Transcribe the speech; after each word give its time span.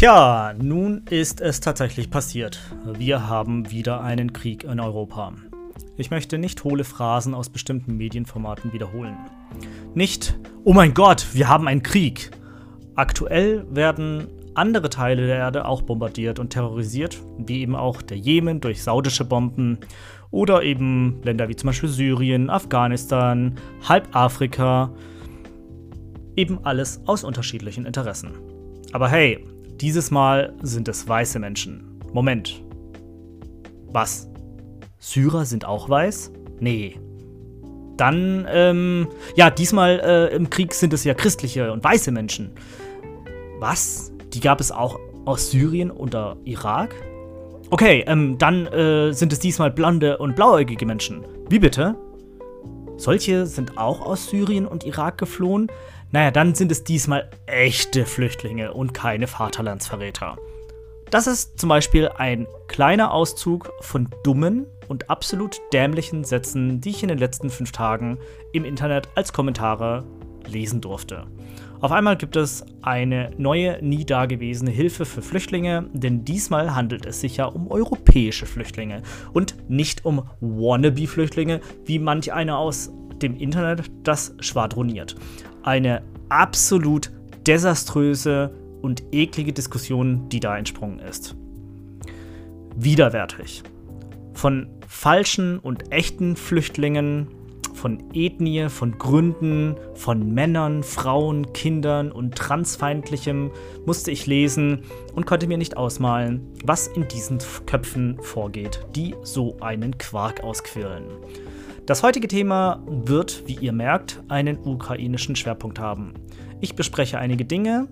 Tja, 0.00 0.54
nun 0.58 1.02
ist 1.10 1.42
es 1.42 1.60
tatsächlich 1.60 2.08
passiert. 2.08 2.58
Wir 2.96 3.28
haben 3.28 3.70
wieder 3.70 4.00
einen 4.00 4.32
Krieg 4.32 4.64
in 4.64 4.80
Europa. 4.80 5.34
Ich 5.98 6.10
möchte 6.10 6.38
nicht 6.38 6.64
hohle 6.64 6.84
Phrasen 6.84 7.34
aus 7.34 7.50
bestimmten 7.50 7.98
Medienformaten 7.98 8.72
wiederholen. 8.72 9.14
Nicht, 9.92 10.38
oh 10.64 10.72
mein 10.72 10.94
Gott, 10.94 11.26
wir 11.34 11.48
haben 11.48 11.68
einen 11.68 11.82
Krieg. 11.82 12.30
Aktuell 12.94 13.66
werden 13.68 14.28
andere 14.54 14.88
Teile 14.88 15.26
der 15.26 15.36
Erde 15.36 15.66
auch 15.66 15.82
bombardiert 15.82 16.38
und 16.38 16.48
terrorisiert, 16.48 17.20
wie 17.36 17.60
eben 17.60 17.76
auch 17.76 18.00
der 18.00 18.16
Jemen 18.16 18.62
durch 18.62 18.82
saudische 18.82 19.26
Bomben 19.26 19.80
oder 20.30 20.62
eben 20.62 21.20
Länder 21.24 21.50
wie 21.50 21.56
zum 21.56 21.66
Beispiel 21.66 21.90
Syrien, 21.90 22.48
Afghanistan, 22.48 23.56
Halbafrika. 23.86 24.94
Eben 26.36 26.64
alles 26.64 27.02
aus 27.04 27.22
unterschiedlichen 27.22 27.84
Interessen. 27.84 28.30
Aber 28.92 29.06
hey, 29.10 29.44
dieses 29.80 30.10
Mal 30.10 30.52
sind 30.62 30.88
es 30.88 31.08
weiße 31.08 31.38
Menschen. 31.38 32.00
Moment. 32.12 32.62
Was? 33.88 34.28
Syrer 34.98 35.46
sind 35.46 35.64
auch 35.64 35.88
weiß? 35.88 36.32
Nee. 36.60 37.00
Dann, 37.96 38.46
ähm, 38.50 39.08
ja, 39.36 39.50
diesmal 39.50 40.00
äh, 40.00 40.34
im 40.34 40.50
Krieg 40.50 40.74
sind 40.74 40.92
es 40.92 41.04
ja 41.04 41.14
christliche 41.14 41.72
und 41.72 41.82
weiße 41.82 42.12
Menschen. 42.12 42.52
Was? 43.58 44.12
Die 44.32 44.40
gab 44.40 44.60
es 44.60 44.70
auch 44.70 44.98
aus 45.24 45.50
Syrien 45.50 45.90
oder 45.90 46.36
Irak? 46.44 46.94
Okay, 47.70 48.04
ähm, 48.06 48.36
dann 48.36 48.66
äh, 48.66 49.12
sind 49.12 49.32
es 49.32 49.38
diesmal 49.38 49.70
blonde 49.70 50.18
und 50.18 50.36
blauäugige 50.36 50.84
Menschen. 50.86 51.24
Wie 51.48 51.58
bitte? 51.58 51.94
Solche 52.96 53.46
sind 53.46 53.78
auch 53.78 54.02
aus 54.02 54.28
Syrien 54.28 54.66
und 54.66 54.84
Irak 54.84 55.16
geflohen? 55.16 55.68
Naja, 56.12 56.32
dann 56.32 56.54
sind 56.54 56.72
es 56.72 56.82
diesmal 56.82 57.30
echte 57.46 58.04
Flüchtlinge 58.04 58.72
und 58.72 58.92
keine 58.92 59.28
Vaterlandsverräter. 59.28 60.36
Das 61.10 61.26
ist 61.26 61.58
zum 61.58 61.68
Beispiel 61.68 62.08
ein 62.08 62.46
kleiner 62.68 63.12
Auszug 63.12 63.72
von 63.80 64.08
dummen 64.24 64.66
und 64.88 65.08
absolut 65.08 65.60
dämlichen 65.72 66.24
Sätzen, 66.24 66.80
die 66.80 66.90
ich 66.90 67.02
in 67.02 67.08
den 67.08 67.18
letzten 67.18 67.50
fünf 67.50 67.70
Tagen 67.70 68.18
im 68.52 68.64
Internet 68.64 69.08
als 69.14 69.32
Kommentare 69.32 70.04
lesen 70.46 70.80
durfte. 70.80 71.26
Auf 71.80 71.92
einmal 71.92 72.16
gibt 72.16 72.36
es 72.36 72.64
eine 72.82 73.30
neue, 73.38 73.82
nie 73.82 74.04
dagewesene 74.04 74.70
Hilfe 74.70 75.04
für 75.04 75.22
Flüchtlinge, 75.22 75.88
denn 75.92 76.24
diesmal 76.24 76.74
handelt 76.74 77.06
es 77.06 77.20
sich 77.20 77.38
ja 77.38 77.46
um 77.46 77.70
europäische 77.70 78.46
Flüchtlinge 78.46 79.02
und 79.32 79.54
nicht 79.70 80.04
um 80.04 80.28
Wannabe-Flüchtlinge, 80.40 81.60
wie 81.84 81.98
manch 81.98 82.32
einer 82.32 82.58
aus 82.58 82.92
dem 83.22 83.36
Internet 83.36 83.90
das 84.02 84.34
schwadroniert 84.40 85.16
eine 85.62 86.02
absolut 86.28 87.10
desaströse 87.46 88.54
und 88.82 89.02
eklige 89.12 89.52
Diskussion, 89.52 90.28
die 90.28 90.40
da 90.40 90.56
entsprungen 90.56 91.00
ist. 91.00 91.34
Widerwärtig. 92.76 93.62
Von 94.32 94.68
falschen 94.86 95.58
und 95.58 95.92
echten 95.92 96.36
Flüchtlingen, 96.36 97.28
von 97.74 98.02
Ethnie, 98.12 98.68
von 98.68 98.98
Gründen, 98.98 99.74
von 99.94 100.32
Männern, 100.34 100.82
Frauen, 100.82 101.52
Kindern 101.52 102.12
und 102.12 102.36
transfeindlichem 102.36 103.50
musste 103.86 104.10
ich 104.10 104.26
lesen 104.26 104.82
und 105.14 105.26
konnte 105.26 105.46
mir 105.46 105.56
nicht 105.56 105.76
ausmalen, 105.76 106.46
was 106.64 106.88
in 106.88 107.08
diesen 107.08 107.38
Köpfen 107.66 108.18
vorgeht, 108.22 108.80
die 108.94 109.14
so 109.22 109.56
einen 109.60 109.96
Quark 109.96 110.42
ausquirlen. 110.42 111.04
Das 111.86 112.02
heutige 112.02 112.28
Thema 112.28 112.82
wird, 112.86 113.44
wie 113.46 113.56
ihr 113.56 113.72
merkt, 113.72 114.22
einen 114.28 114.58
ukrainischen 114.58 115.34
Schwerpunkt 115.34 115.78
haben. 115.78 116.14
Ich 116.60 116.76
bespreche 116.76 117.18
einige 117.18 117.44
Dinge, 117.44 117.88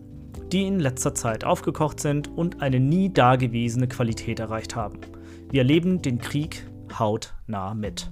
die 0.53 0.67
in 0.67 0.79
letzter 0.79 1.15
Zeit 1.15 1.45
aufgekocht 1.45 2.01
sind 2.01 2.29
und 2.29 2.63
eine 2.63 2.81
nie 2.81 3.13
dagewesene 3.13 3.89
Qualität 3.89 4.41
erreicht 4.41 4.77
haben. 4.77 5.01
Wir 5.51 5.61
erleben 5.61 6.03
den 6.03 6.19
Krieg 6.19 6.67
hautnah 6.99 7.75
mit. 7.75 8.11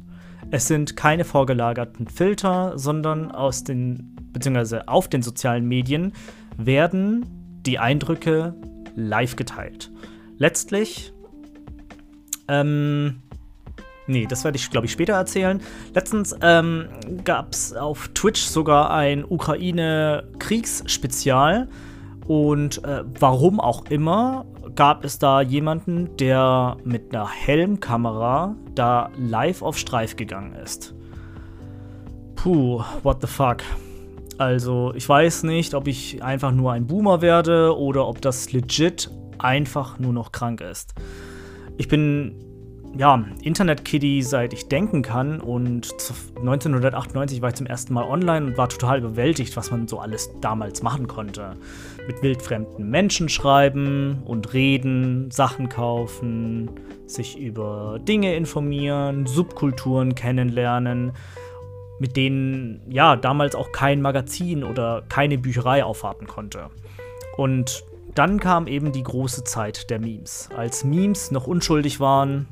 Es 0.51 0.67
sind 0.67 0.97
keine 0.97 1.25
vorgelagerten 1.25 2.09
Filter, 2.09 2.79
sondern 2.79 3.31
aus 3.31 3.65
den 3.65 4.17
bzw. 4.33 4.83
auf 4.87 5.09
den 5.09 5.23
sozialen 5.23 5.67
Medien 5.67 6.13
werden 6.57 7.27
die 7.67 7.79
Eindrücke 7.79 8.55
live 8.95 9.37
geteilt. 9.37 9.91
Letztlich 10.39 11.13
ähm, 12.49 13.23
Nee, 14.07 14.27
das 14.27 14.45
werde 14.45 14.57
ich, 14.57 14.71
glaube 14.71 14.87
ich, 14.87 14.93
später 14.93 15.15
erzählen. 15.15 15.61
Letztens 15.95 16.37
ähm, 16.41 16.87
gab 17.25 17.53
es 17.53 17.75
auf 17.75 18.09
Twitch 18.15 18.43
sogar 18.43 18.91
ein 18.91 19.25
Ukraine-Kriegsspezial. 19.25 21.69
Und 22.27 22.83
äh, 22.85 23.05
warum 23.21 23.61
auch 23.61 23.87
immer 23.87 24.47
gab 24.75 25.05
es 25.05 25.19
da 25.19 25.41
jemanden, 25.41 26.17
der 26.17 26.77
mit 26.85 27.15
einer 27.15 27.29
Helmkamera 27.29 28.57
da 28.75 29.11
live 29.17 29.63
auf 29.63 29.79
Streif 29.79 30.17
gegangen 30.17 30.55
ist. 30.55 30.95
Puh, 32.35 32.83
what 33.03 33.21
the 33.21 33.29
fuck. 33.29 33.59
Also, 34.39 34.93
ich 34.95 35.09
weiß 35.09 35.45
nicht, 35.45 35.73
ob 35.75 35.89
ich 35.89 36.23
einfach 36.23 36.53
nur 36.53 36.73
ein 36.73 36.87
Boomer 36.87 37.23
werde 37.23 37.75
oder 37.77 38.07
ob 38.07 38.21
das 38.21 38.53
legit 38.53 39.11
einfach 39.39 39.99
nur 39.99 40.13
noch 40.13 40.31
krank 40.33 40.61
ist. 40.61 40.95
Ich 41.79 41.89
bin 41.89 42.35
ja, 42.99 43.25
Internet-Kiddie, 43.43 44.23
seit 44.23 44.53
ich 44.53 44.69
denken 44.69 45.03
kann. 45.03 45.41
Und 45.41 45.93
1998 46.37 47.43
war 47.43 47.51
ich 47.51 47.55
zum 47.55 47.67
ersten 47.67 47.95
Mal 47.95 48.05
online 48.05 48.47
und 48.47 48.59
war 48.59 48.69
total 48.69 48.99
überwältigt, 48.99 49.57
was 49.57 49.71
man 49.71 49.89
so 49.89 49.99
alles 49.99 50.31
damals 50.41 50.83
machen 50.83 51.07
konnte. 51.07 51.57
Mit 52.07 52.23
wildfremden 52.23 52.89
Menschen 52.89 53.29
schreiben 53.29 54.23
und 54.25 54.53
reden, 54.55 55.31
Sachen 55.31 55.69
kaufen, 55.69 56.71
sich 57.07 57.39
über 57.39 57.99
Dinge 58.03 58.35
informieren, 58.35 59.27
Subkulturen 59.27 60.15
kennenlernen, 60.15 61.13
mit 61.99 62.17
denen 62.17 62.83
ja 62.89 63.17
damals 63.17 63.55
auch 63.55 63.73
kein 63.73 64.03
Magazin 64.03 64.65
oder 64.65 65.03
keine 65.09 65.39
Bücherei 65.39 65.85
aufwarten 65.85 66.27
konnte. 66.27 66.71
Und 67.37 67.85
dann 68.15 68.41
kam 68.41 68.67
eben 68.67 68.93
die 68.93 69.03
große 69.03 69.45
Zeit 69.45 69.91
der 69.91 69.99
Memes. 69.99 70.49
Als 70.57 70.85
Memes 70.85 71.31
noch 71.31 71.47
unschuldig 71.47 72.01
waren, 72.01 72.49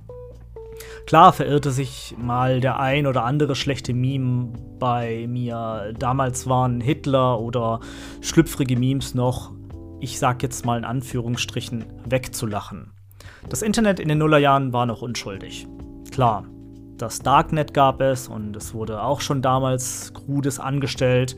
Klar 1.07 1.33
verirrte 1.33 1.71
sich 1.71 2.15
mal 2.19 2.61
der 2.61 2.81
ein 2.81 3.07
oder 3.07 3.25
andere 3.25 3.55
schlechte 3.55 3.93
Meme 3.95 4.53
bei 4.79 5.27
mir. 5.29 5.93
Damals 5.99 6.49
waren 6.49 6.81
Hitler 6.81 7.41
oder 7.41 7.81
schlüpfrige 8.21 8.77
Memes 8.77 9.15
noch, 9.15 9.53
ich 10.01 10.19
sag 10.19 10.43
jetzt 10.43 10.65
mal 10.65 10.79
in 10.79 10.85
Anführungsstrichen, 10.85 11.85
wegzulachen. 12.09 12.93
Das 13.49 13.63
Internet 13.63 14.01
in 14.01 14.09
den 14.09 14.19
Nullerjahren 14.19 14.73
war 14.73 14.87
noch 14.87 15.03
unschuldig. 15.03 15.67
Klar, 16.11 16.45
das 16.97 17.21
Darknet 17.21 17.75
gab 17.75 18.01
es 18.01 18.29
und 18.29 18.57
es 18.57 18.73
wurde 18.73 19.03
auch 19.03 19.21
schon 19.21 19.43
damals 19.43 20.13
Krudes 20.15 20.59
angestellt, 20.61 21.37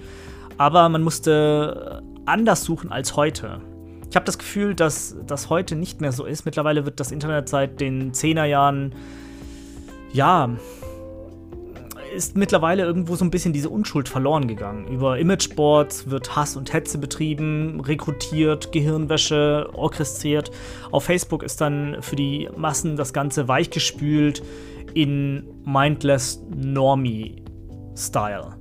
aber 0.59 0.89
man 0.89 1.03
musste 1.03 2.03
anders 2.27 2.65
suchen 2.65 2.93
als 2.93 3.17
heute. 3.17 3.61
Ich 4.09 4.17
habe 4.17 4.27
das 4.27 4.39
Gefühl, 4.39 4.75
dass 4.75 5.17
das 5.27 5.51
heute 5.51 5.75
nicht 5.77 6.01
mehr 6.01 6.13
so 6.13 6.25
ist. 6.25 6.45
Mittlerweile 6.45 6.85
wird 6.85 7.01
das 7.01 7.11
Internet 7.11 7.49
seit 7.49 7.81
den 7.81 8.13
10er 8.13 8.45
Jahren 8.45 8.95
ja, 10.17 10.51
ist 12.15 12.37
mittlerweile 12.37 12.83
irgendwo 12.83 13.15
so 13.15 13.25
ein 13.25 13.31
bisschen 13.31 13.53
diese 13.53 13.69
Unschuld 13.69 14.09
verloren 14.09 14.49
gegangen. 14.49 14.89
Über 14.89 15.19
Imageboards 15.19 16.11
wird 16.11 16.35
Hass 16.35 16.57
und 16.57 16.73
Hetze 16.73 16.97
betrieben, 16.97 17.81
rekrutiert, 17.81 18.73
Gehirnwäsche 18.73 19.69
orchestriert. 19.75 20.51
Auf 20.91 21.05
Facebook 21.05 21.43
ist 21.43 21.61
dann 21.61 21.99
für 22.01 22.17
die 22.17 22.49
Massen 22.57 22.97
das 22.97 23.13
Ganze 23.13 23.49
weichgespült 23.49 24.43
in 24.95 25.45
Mindless 25.67 26.43
Normie-Style. 26.57 28.57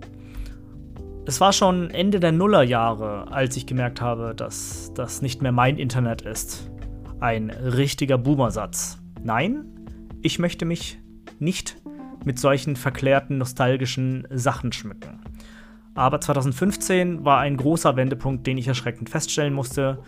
Es 1.25 1.39
war 1.39 1.53
schon 1.53 1.89
Ende 1.91 2.19
der 2.19 2.33
Nullerjahre, 2.33 3.31
als 3.31 3.55
ich 3.55 3.65
gemerkt 3.65 4.01
habe, 4.01 4.35
dass 4.35 4.91
das 4.93 5.21
nicht 5.21 5.41
mehr 5.41 5.53
mein 5.53 5.77
Internet 5.77 6.23
ist. 6.23 6.69
Ein 7.21 7.49
richtiger 7.49 8.17
Boomersatz. 8.17 8.99
Nein, 9.23 9.65
ich 10.21 10.39
möchte 10.39 10.65
mich 10.65 10.99
nicht 11.39 11.77
mit 12.23 12.39
solchen 12.39 12.75
verklärten, 12.75 13.37
nostalgischen 13.37 14.27
Sachen 14.31 14.71
schmücken. 14.71 15.21
Aber 15.93 16.19
2015 16.19 17.23
war 17.23 17.39
ein 17.39 17.55
großer 17.55 17.95
Wendepunkt, 17.95 18.45
den 18.45 18.57
ich 18.57 18.67
erschreckend 18.67 19.09
feststellen 19.09 19.53
musste, 19.53 19.99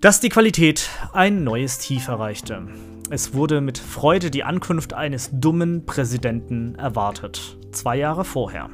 dass 0.00 0.20
die 0.20 0.28
Qualität 0.28 0.90
ein 1.12 1.44
neues 1.44 1.78
Tief 1.78 2.08
erreichte. 2.08 2.66
Es 3.08 3.34
wurde 3.34 3.60
mit 3.60 3.78
Freude 3.78 4.30
die 4.30 4.44
Ankunft 4.44 4.94
eines 4.94 5.30
dummen 5.32 5.86
Präsidenten 5.86 6.74
erwartet, 6.74 7.56
zwei 7.72 7.96
Jahre 7.96 8.24
vorher. 8.24 8.68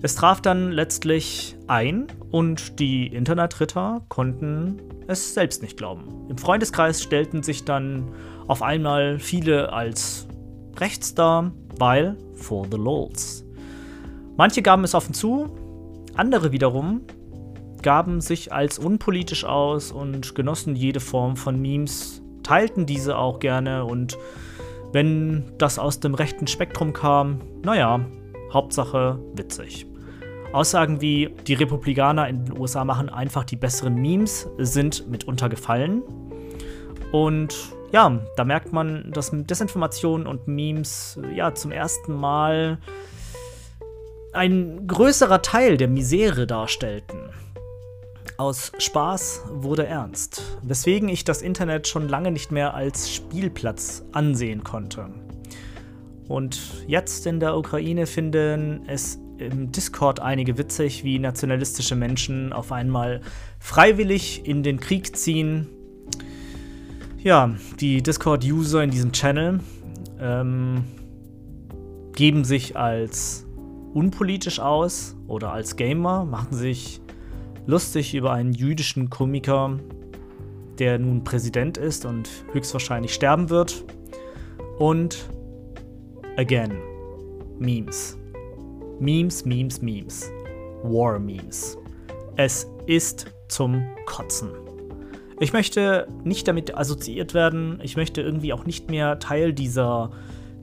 Es 0.00 0.14
traf 0.14 0.40
dann 0.40 0.70
letztlich 0.70 1.56
ein 1.66 2.06
und 2.30 2.78
die 2.78 3.06
Internetritter 3.06 4.02
konnten 4.08 4.82
es 5.06 5.34
selbst 5.34 5.62
nicht 5.62 5.76
glauben. 5.76 6.26
Im 6.28 6.38
Freundeskreis 6.38 7.02
stellten 7.02 7.42
sich 7.42 7.64
dann 7.64 8.12
auf 8.46 8.62
einmal 8.62 9.18
viele 9.18 9.72
als 9.72 10.28
rechts 10.80 11.14
dar, 11.14 11.52
weil 11.78 12.16
for 12.34 12.66
the 12.70 12.76
lols. 12.76 13.44
Manche 14.36 14.62
gaben 14.62 14.84
es 14.84 14.94
offen 14.94 15.14
zu, 15.14 15.50
andere 16.14 16.52
wiederum 16.52 17.02
gaben 17.84 18.22
sich 18.22 18.50
als 18.50 18.78
unpolitisch 18.78 19.44
aus 19.44 19.92
und 19.92 20.34
genossen 20.34 20.74
jede 20.74 21.00
Form 21.00 21.36
von 21.36 21.60
Memes, 21.60 22.22
teilten 22.42 22.86
diese 22.86 23.18
auch 23.18 23.38
gerne 23.38 23.84
und 23.84 24.18
wenn 24.92 25.44
das 25.58 25.78
aus 25.78 26.00
dem 26.00 26.14
rechten 26.14 26.46
Spektrum 26.46 26.94
kam, 26.94 27.40
naja, 27.62 28.00
Hauptsache 28.52 29.18
witzig. 29.34 29.86
Aussagen 30.52 31.00
wie, 31.00 31.30
die 31.46 31.54
Republikaner 31.54 32.28
in 32.28 32.44
den 32.44 32.58
USA 32.58 32.84
machen 32.84 33.08
einfach 33.10 33.44
die 33.44 33.56
besseren 33.56 33.96
Memes, 33.96 34.48
sind 34.56 35.10
mitunter 35.10 35.48
gefallen. 35.48 36.02
Und 37.12 37.54
ja, 37.94 38.20
da 38.34 38.44
merkt 38.44 38.72
man, 38.72 39.12
dass 39.12 39.30
Desinformation 39.32 40.26
und 40.26 40.48
Memes 40.48 41.16
ja 41.32 41.54
zum 41.54 41.70
ersten 41.70 42.12
Mal 42.12 42.78
ein 44.32 44.88
größerer 44.88 45.42
Teil 45.42 45.76
der 45.76 45.86
Misere 45.86 46.48
darstellten. 46.48 47.30
Aus 48.36 48.72
Spaß 48.78 49.42
wurde 49.48 49.86
ernst, 49.86 50.42
weswegen 50.64 51.08
ich 51.08 51.22
das 51.22 51.40
Internet 51.40 51.86
schon 51.86 52.08
lange 52.08 52.32
nicht 52.32 52.50
mehr 52.50 52.74
als 52.74 53.14
Spielplatz 53.14 54.04
ansehen 54.10 54.64
konnte. 54.64 55.10
Und 56.26 56.58
jetzt 56.88 57.28
in 57.28 57.38
der 57.38 57.56
Ukraine 57.56 58.06
finden 58.06 58.88
es 58.88 59.20
im 59.38 59.70
Discord 59.70 60.18
einige 60.18 60.58
witzig, 60.58 61.04
wie 61.04 61.20
nationalistische 61.20 61.94
Menschen 61.94 62.52
auf 62.52 62.72
einmal 62.72 63.20
freiwillig 63.60 64.48
in 64.48 64.64
den 64.64 64.80
Krieg 64.80 65.16
ziehen. 65.16 65.68
Ja, 67.24 67.50
die 67.80 68.02
Discord-User 68.02 68.84
in 68.84 68.90
diesem 68.90 69.10
Channel 69.10 69.58
ähm, 70.20 70.84
geben 72.12 72.44
sich 72.44 72.76
als 72.76 73.46
unpolitisch 73.94 74.60
aus 74.60 75.16
oder 75.26 75.50
als 75.50 75.76
Gamer, 75.76 76.26
machen 76.26 76.54
sich 76.54 77.00
lustig 77.64 78.14
über 78.14 78.34
einen 78.34 78.52
jüdischen 78.52 79.08
Komiker, 79.08 79.78
der 80.78 80.98
nun 80.98 81.24
Präsident 81.24 81.78
ist 81.78 82.04
und 82.04 82.28
höchstwahrscheinlich 82.52 83.14
sterben 83.14 83.48
wird. 83.48 83.86
Und 84.78 85.30
again, 86.36 86.72
Memes. 87.58 88.18
Memes, 89.00 89.46
Memes, 89.46 89.80
Memes. 89.80 90.30
War 90.82 91.18
Memes. 91.18 91.78
Es 92.36 92.66
ist 92.84 93.32
zum 93.48 93.82
Kotzen. 94.04 94.63
Ich 95.40 95.52
möchte 95.52 96.06
nicht 96.24 96.46
damit 96.46 96.76
assoziiert 96.76 97.34
werden. 97.34 97.80
Ich 97.82 97.96
möchte 97.96 98.20
irgendwie 98.20 98.52
auch 98.52 98.66
nicht 98.66 98.90
mehr 98.90 99.18
Teil 99.18 99.52
dieser 99.52 100.10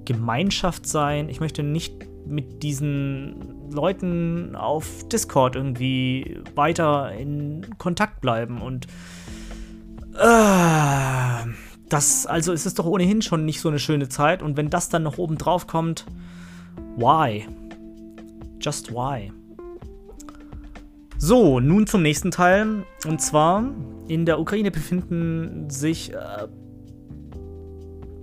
Gemeinschaft 0.06 0.88
sein. 0.88 1.29
Ich 1.29 1.39
möchte 1.39 1.63
nicht 1.63 1.94
mit 2.25 2.63
diesen 2.63 3.69
Leuten 3.71 4.56
auf 4.56 5.07
Discord 5.09 5.56
irgendwie 5.56 6.39
weiter 6.56 7.12
in 7.12 7.65
Kontakt 7.77 8.21
bleiben 8.21 8.62
und 8.62 8.85
äh, 10.15 11.50
das 11.89 12.25
also 12.25 12.53
es 12.53 12.65
ist 12.65 12.79
doch 12.79 12.85
ohnehin 12.85 13.21
schon 13.21 13.45
nicht 13.45 13.59
so 13.59 13.69
eine 13.69 13.79
schöne 13.79 14.07
Zeit 14.07 14.44
und 14.44 14.56
wenn 14.56 14.69
das 14.69 14.89
dann 14.89 15.03
noch 15.03 15.18
oben 15.18 15.38
drauf 15.38 15.68
kommt, 15.68 16.06
why? 16.95 17.45
Just 18.62 18.94
Why. 18.94 19.31
So, 21.23 21.59
nun 21.59 21.85
zum 21.85 22.01
nächsten 22.01 22.31
Teil. 22.31 22.83
Und 23.06 23.21
zwar, 23.21 23.63
in 24.07 24.25
der 24.25 24.39
Ukraine 24.39 24.71
befinden 24.71 25.69
sich 25.69 26.12
äh, 26.12 26.47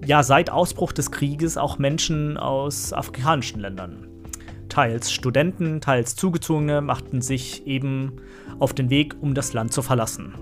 ja 0.04 0.24
seit 0.24 0.50
Ausbruch 0.50 0.90
des 0.90 1.12
Krieges 1.12 1.56
auch 1.56 1.78
Menschen 1.78 2.36
aus 2.36 2.92
afrikanischen 2.92 3.60
Ländern. 3.60 4.08
Teils 4.68 5.12
Studenten, 5.12 5.80
teils 5.80 6.16
Zugezogene 6.16 6.80
machten 6.80 7.22
sich 7.22 7.68
eben 7.68 8.16
auf 8.58 8.74
den 8.74 8.90
Weg, 8.90 9.14
um 9.20 9.32
das 9.32 9.52
Land 9.52 9.72
zu 9.72 9.82
verlassen. 9.82 10.34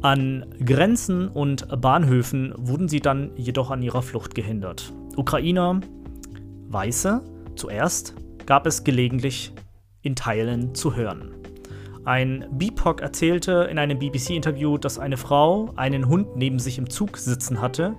An 0.00 0.46
Grenzen 0.64 1.26
und 1.26 1.66
Bahnhöfen 1.80 2.54
wurden 2.56 2.86
sie 2.86 3.00
dann 3.00 3.32
jedoch 3.34 3.72
an 3.72 3.82
ihrer 3.82 4.02
Flucht 4.02 4.36
gehindert. 4.36 4.92
Ukrainer, 5.16 5.80
Weiße, 6.68 7.20
zuerst, 7.56 8.14
gab 8.46 8.68
es 8.68 8.84
gelegentlich 8.84 9.52
in 10.02 10.14
Teilen 10.14 10.72
zu 10.76 10.94
hören. 10.94 11.34
Ein 12.04 12.46
BIPOC 12.52 13.02
erzählte 13.02 13.68
in 13.70 13.78
einem 13.78 13.98
BBC-Interview, 13.98 14.78
dass 14.78 14.98
eine 14.98 15.18
Frau 15.18 15.70
einen 15.76 16.08
Hund 16.08 16.34
neben 16.34 16.58
sich 16.58 16.78
im 16.78 16.88
Zug 16.88 17.18
sitzen 17.18 17.60
hatte 17.60 17.94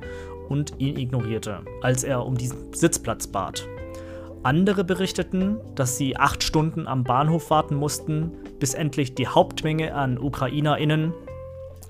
und 0.50 0.74
ihn 0.80 0.98
ignorierte, 0.98 1.60
als 1.82 2.04
er 2.04 2.26
um 2.26 2.36
diesen 2.36 2.74
Sitzplatz 2.74 3.28
bat. 3.28 3.68
Andere 4.44 4.84
berichteten, 4.84 5.60
dass 5.76 5.98
sie 5.98 6.18
acht 6.18 6.44
Stunden 6.44 6.88
am 6.88 7.04
Bahnhof 7.04 7.52
warten 7.52 7.76
mussten, 7.76 8.32
bis 8.60 8.74
endlich 8.74 9.14
die 9.14 9.28
Hauptmenge 9.28 9.94
an 9.94 10.18
UkrainerInnen 10.18 11.14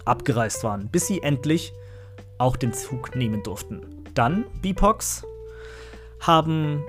abgereist 0.03 0.65
waren, 0.65 0.89
bis 0.89 1.07
sie 1.07 1.21
endlich 1.21 1.73
auch 2.37 2.57
den 2.57 2.73
Zug 2.73 3.15
nehmen 3.15 3.41
durften. 3.41 3.81
Dann, 4.13 4.43
BIPOCs, 4.61 5.25
haben 6.19 6.83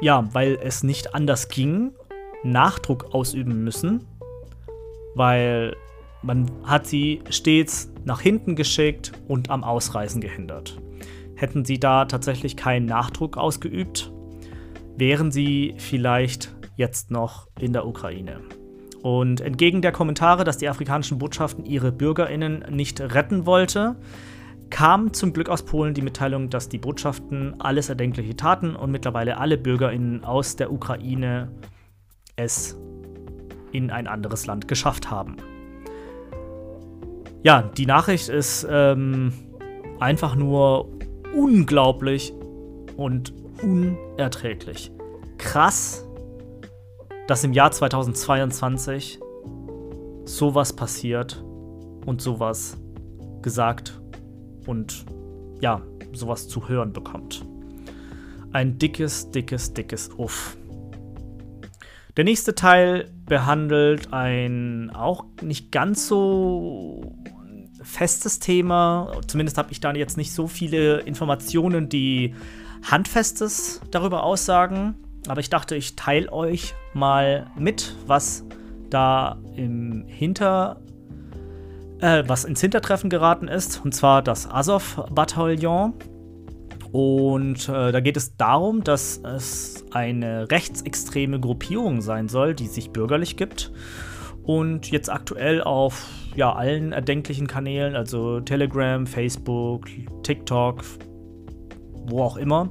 ja, 0.00 0.28
weil 0.32 0.58
es 0.62 0.82
nicht 0.82 1.14
anders 1.14 1.48
ging, 1.48 1.92
Nachdruck 2.50 3.14
ausüben 3.14 3.64
müssen, 3.64 4.06
weil 5.14 5.76
man 6.22 6.50
hat 6.64 6.86
sie 6.86 7.22
stets 7.30 7.92
nach 8.04 8.20
hinten 8.20 8.56
geschickt 8.56 9.12
und 9.28 9.50
am 9.50 9.64
Ausreisen 9.64 10.20
gehindert. 10.20 10.80
Hätten 11.34 11.64
sie 11.64 11.78
da 11.78 12.06
tatsächlich 12.06 12.56
keinen 12.56 12.86
Nachdruck 12.86 13.36
ausgeübt, 13.36 14.12
wären 14.96 15.30
sie 15.30 15.74
vielleicht 15.78 16.54
jetzt 16.76 17.10
noch 17.10 17.48
in 17.60 17.72
der 17.72 17.86
Ukraine. 17.86 18.40
Und 19.02 19.40
entgegen 19.40 19.82
der 19.82 19.92
Kommentare, 19.92 20.44
dass 20.44 20.58
die 20.58 20.68
afrikanischen 20.68 21.18
Botschaften 21.18 21.64
ihre 21.64 21.92
Bürgerinnen 21.92 22.64
nicht 22.70 23.00
retten 23.00 23.46
wollte, 23.46 23.96
kam 24.70 25.12
zum 25.12 25.32
Glück 25.32 25.48
aus 25.48 25.64
Polen 25.64 25.94
die 25.94 26.02
Mitteilung, 26.02 26.50
dass 26.50 26.68
die 26.68 26.78
Botschaften 26.78 27.60
alles 27.60 27.88
Erdenkliche 27.88 28.36
taten 28.36 28.74
und 28.74 28.90
mittlerweile 28.90 29.38
alle 29.38 29.58
BürgerInnen 29.58 30.24
aus 30.24 30.56
der 30.56 30.72
Ukraine 30.72 31.52
es 32.36 32.78
in 33.72 33.90
ein 33.90 34.06
anderes 34.06 34.46
Land 34.46 34.68
geschafft 34.68 35.10
haben. 35.10 35.36
Ja, 37.42 37.62
die 37.62 37.86
Nachricht 37.86 38.28
ist 38.28 38.66
ähm, 38.68 39.32
einfach 40.00 40.34
nur 40.34 40.88
unglaublich 41.34 42.32
und 42.96 43.32
unerträglich. 43.62 44.90
Krass, 45.38 46.06
dass 47.26 47.44
im 47.44 47.52
Jahr 47.52 47.70
2022 47.70 49.20
sowas 50.24 50.72
passiert 50.72 51.44
und 52.04 52.20
sowas 52.20 52.78
gesagt 53.42 54.00
und 54.66 55.04
ja, 55.60 55.82
sowas 56.12 56.48
zu 56.48 56.68
hören 56.68 56.92
bekommt. 56.92 57.44
Ein 58.52 58.78
dickes, 58.78 59.30
dickes, 59.30 59.72
dickes 59.72 60.10
Uff. 60.16 60.56
Der 62.16 62.24
nächste 62.24 62.54
Teil 62.54 63.10
behandelt 63.26 64.12
ein 64.12 64.90
auch 64.94 65.24
nicht 65.42 65.70
ganz 65.70 66.08
so 66.08 67.14
festes 67.82 68.38
Thema. 68.38 69.12
Zumindest 69.26 69.58
habe 69.58 69.70
ich 69.72 69.80
da 69.80 69.92
jetzt 69.92 70.16
nicht 70.16 70.32
so 70.32 70.46
viele 70.48 71.00
Informationen, 71.00 71.88
die 71.88 72.34
handfestes 72.82 73.80
darüber 73.90 74.22
aussagen. 74.22 74.94
Aber 75.28 75.40
ich 75.40 75.50
dachte, 75.50 75.76
ich 75.76 75.96
teile 75.96 76.32
euch 76.32 76.74
mal 76.94 77.50
mit, 77.56 77.96
was 78.06 78.44
da 78.88 79.38
im 79.56 80.04
Hinter 80.06 80.80
äh, 82.00 82.24
was 82.26 82.44
ins 82.44 82.60
Hintertreffen 82.60 83.10
geraten 83.10 83.48
ist, 83.48 83.84
und 83.84 83.94
zwar 83.94 84.22
das 84.22 84.50
Azov-Bataillon. 84.50 85.94
Und 86.92 87.68
äh, 87.68 87.92
da 87.92 88.00
geht 88.00 88.16
es 88.16 88.36
darum, 88.36 88.84
dass 88.84 89.18
es 89.18 89.84
eine 89.92 90.50
rechtsextreme 90.50 91.40
Gruppierung 91.40 92.00
sein 92.00 92.28
soll, 92.28 92.54
die 92.54 92.66
sich 92.66 92.90
bürgerlich 92.90 93.36
gibt 93.36 93.72
und 94.46 94.90
jetzt 94.90 95.10
aktuell 95.10 95.60
auf 95.62 96.06
ja, 96.36 96.52
allen 96.52 96.92
erdenklichen 96.92 97.46
Kanälen, 97.46 97.96
also 97.96 98.40
Telegram, 98.40 99.06
Facebook, 99.06 99.88
TikTok, 100.22 100.84
wo 102.06 102.22
auch 102.22 102.36
immer, 102.36 102.70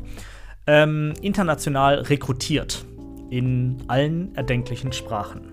ähm, 0.68 1.14
international 1.22 2.00
rekrutiert 2.00 2.86
in 3.30 3.78
allen 3.88 4.34
erdenklichen 4.36 4.94
Sprachen. 4.94 5.52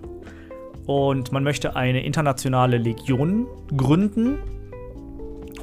Und 0.86 1.32
man 1.32 1.42
möchte 1.42 1.76
eine 1.76 2.04
internationale 2.04 2.78
Legion 2.78 3.46
gründen. 3.76 4.38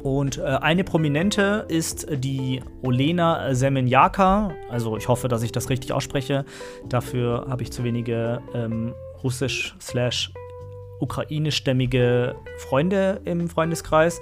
Und 0.02 0.38
äh, 0.38 0.42
eine 0.42 0.84
prominente 0.84 1.66
ist 1.68 2.06
die 2.10 2.62
Olena 2.82 3.54
Semenjaka. 3.54 4.52
Also 4.70 4.96
ich 4.96 5.08
hoffe, 5.08 5.28
dass 5.28 5.42
ich 5.42 5.52
das 5.52 5.68
richtig 5.68 5.92
ausspreche. 5.92 6.44
Dafür 6.88 7.46
habe 7.48 7.62
ich 7.62 7.72
zu 7.72 7.84
wenige 7.84 8.40
ähm, 8.54 8.94
russisch 9.22 9.74
slash 9.80 10.32
ukrainischstämmige 11.00 12.34
Freunde 12.58 13.20
im 13.24 13.48
Freundeskreis, 13.48 14.20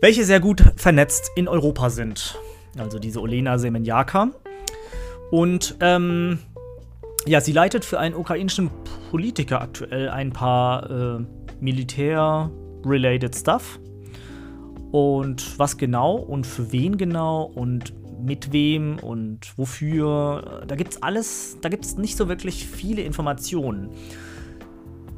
welche 0.00 0.24
sehr 0.24 0.40
gut 0.40 0.62
vernetzt 0.76 1.30
in 1.36 1.48
Europa 1.48 1.90
sind. 1.90 2.38
Also 2.78 2.98
diese 2.98 3.20
Olena 3.20 3.58
Semenjaka. 3.58 4.28
Und 5.30 5.76
ähm, 5.80 6.38
ja, 7.26 7.40
sie 7.40 7.52
leitet 7.52 7.84
für 7.84 7.98
einen 7.98 8.14
ukrainischen 8.14 8.70
Politiker 9.10 9.60
aktuell 9.60 10.08
ein 10.08 10.32
paar 10.32 11.18
äh, 11.18 11.24
Militär-related 11.60 13.34
Stuff. 13.34 13.80
Und 14.92 15.58
was 15.58 15.76
genau 15.76 16.16
und 16.16 16.46
für 16.46 16.72
wen 16.72 16.96
genau 16.96 17.42
und 17.42 17.92
mit 18.22 18.52
wem 18.52 18.98
und 18.98 19.56
wofür, 19.56 20.62
da 20.66 20.74
gibt 20.74 20.92
es 20.92 21.02
alles, 21.02 21.58
da 21.60 21.68
gibt 21.68 21.84
es 21.84 21.96
nicht 21.96 22.16
so 22.16 22.28
wirklich 22.28 22.66
viele 22.66 23.02
Informationen. 23.02 23.90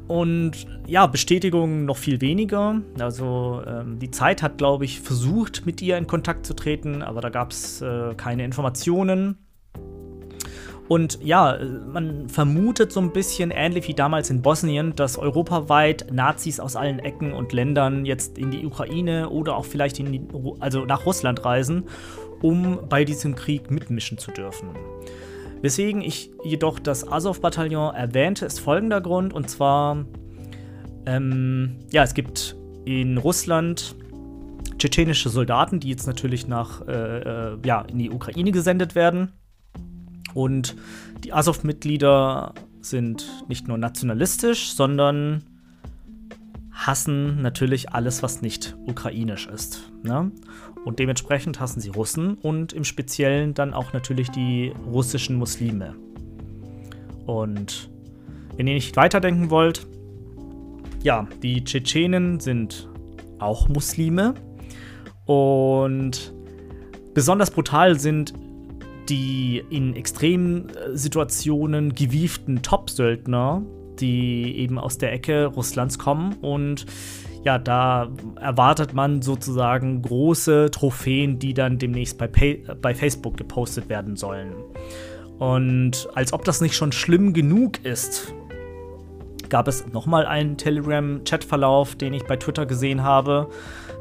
Und 0.07 0.65
ja, 0.87 1.05
Bestätigungen 1.05 1.85
noch 1.85 1.97
viel 1.97 2.19
weniger. 2.19 2.81
Also 2.99 3.61
ähm, 3.67 3.99
die 3.99 4.09
Zeit 4.09 4.41
hat, 4.41 4.57
glaube 4.57 4.85
ich, 4.85 5.01
versucht, 5.01 5.67
mit 5.67 5.83
ihr 5.83 5.97
in 5.99 6.07
Kontakt 6.07 6.47
zu 6.47 6.55
treten, 6.55 7.03
aber 7.03 7.21
da 7.21 7.29
gab 7.29 7.51
es 7.51 7.81
äh, 7.81 8.15
keine 8.15 8.43
Informationen. 8.43 9.37
Und 10.89 11.19
ja, 11.21 11.59
man 11.93 12.27
vermutet 12.29 12.91
so 12.91 12.99
ein 12.99 13.13
bisschen, 13.13 13.51
ähnlich 13.51 13.87
wie 13.87 13.93
damals 13.93 14.31
in 14.31 14.41
Bosnien, 14.41 14.95
dass 14.95 15.19
europaweit 15.19 16.07
Nazis 16.11 16.59
aus 16.59 16.75
allen 16.75 16.97
Ecken 16.97 17.31
und 17.31 17.53
Ländern 17.53 18.05
jetzt 18.05 18.39
in 18.39 18.49
die 18.49 18.65
Ukraine 18.65 19.29
oder 19.29 19.55
auch 19.55 19.65
vielleicht 19.65 19.99
in 19.99 20.11
die, 20.11 20.21
also 20.59 20.85
nach 20.85 21.05
Russland 21.05 21.45
reisen, 21.45 21.83
um 22.41 22.79
bei 22.89 23.05
diesem 23.05 23.35
Krieg 23.35 23.69
mitmischen 23.69 24.17
zu 24.17 24.31
dürfen. 24.31 24.69
Weswegen 25.61 26.01
ich 26.01 26.31
jedoch 26.43 26.79
das 26.79 27.07
Azov-Bataillon 27.07 27.93
erwähnte, 27.93 28.47
ist 28.47 28.59
folgender 28.59 28.99
Grund, 28.99 29.31
und 29.31 29.47
zwar, 29.47 30.05
ähm, 31.05 31.75
ja, 31.91 32.01
es 32.01 32.15
gibt 32.15 32.55
in 32.85 33.19
Russland 33.19 33.95
tschetschenische 34.79 35.29
Soldaten, 35.29 35.79
die 35.79 35.89
jetzt 35.89 36.07
natürlich 36.07 36.47
nach, 36.47 36.87
äh, 36.87 36.93
äh, 37.51 37.57
ja, 37.63 37.81
in 37.81 37.99
die 37.99 38.09
Ukraine 38.09 38.51
gesendet 38.51 38.95
werden 38.95 39.33
und 40.33 40.75
die 41.23 41.33
Azov-Mitglieder 41.33 42.53
sind 42.81 43.27
nicht 43.47 43.67
nur 43.67 43.77
nationalistisch, 43.77 44.71
sondern 44.71 45.43
hassen 46.71 47.41
natürlich 47.41 47.91
alles, 47.91 48.23
was 48.23 48.41
nicht 48.41 48.77
ukrainisch 48.85 49.47
ist. 49.47 49.91
Ne? 50.03 50.31
Und 50.85 50.99
dementsprechend 50.99 51.59
hassen 51.59 51.81
sie 51.81 51.89
Russen 51.89 52.35
und 52.35 52.71
im 52.71 52.85
Speziellen 52.85 53.53
dann 53.53 53.73
auch 53.73 53.91
natürlich 53.91 54.29
die 54.29 54.73
russischen 54.85 55.35
Muslime. 55.35 55.95
Und 57.25 57.89
wenn 58.55 58.67
ihr 58.67 58.73
nicht 58.73 58.95
weiterdenken 58.95 59.49
wollt, 59.49 59.85
ja, 61.03 61.27
die 61.43 61.63
Tschetschenen 61.63 62.39
sind 62.39 62.89
auch 63.39 63.69
Muslime 63.69 64.33
und 65.25 66.33
besonders 67.13 67.51
brutal 67.51 67.99
sind 67.99 68.33
die 69.09 69.63
in 69.69 69.95
extremen 69.95 70.69
äh, 70.69 70.95
Situationen 70.95 71.93
gewieften 71.93 72.61
Top-Söldner, 72.61 73.61
die 73.99 74.57
eben 74.57 74.79
aus 74.79 74.97
der 74.97 75.11
Ecke 75.11 75.45
Russlands 75.45 75.97
kommen 75.97 76.33
und 76.41 76.85
ja, 77.43 77.57
da 77.57 78.09
erwartet 78.39 78.93
man 78.93 79.21
sozusagen 79.21 80.01
große 80.01 80.71
Trophäen, 80.71 81.39
die 81.39 81.53
dann 81.53 81.77
demnächst 81.77 82.17
bei, 82.17 82.27
Pay 82.27 82.65
bei 82.81 82.93
Facebook 82.93 83.37
gepostet 83.37 83.87
werden 83.87 84.17
sollen. 84.17 84.53
Und 85.37 86.09
als 86.15 86.33
ob 86.33 86.43
das 86.43 86.59
nicht 86.59 86.75
schon 86.75 86.91
schlimm 86.91 87.31
genug 87.31 87.85
ist, 87.85 88.33
gab 89.47 89.69
es 89.69 89.87
nochmal 89.87 90.25
einen 90.25 90.57
Telegram-Chatverlauf, 90.57 91.95
den 91.95 92.13
ich 92.13 92.25
bei 92.25 92.35
Twitter 92.35 92.65
gesehen 92.65 93.03
habe, 93.03 93.49